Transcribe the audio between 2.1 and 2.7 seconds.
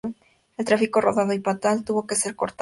ser cortado.